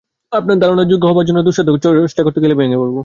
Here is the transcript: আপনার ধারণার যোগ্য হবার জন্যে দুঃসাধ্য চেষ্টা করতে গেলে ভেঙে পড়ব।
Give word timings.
আপনার 0.31 0.57
ধারণার 0.59 0.87
যোগ্য 0.87 1.03
হবার 1.07 1.25
জন্যে 1.27 1.45
দুঃসাধ্য 1.45 1.71
চেষ্টা 2.03 2.21
করতে 2.25 2.39
গেলে 2.43 2.55
ভেঙে 2.55 2.77
পড়ব। 2.77 2.97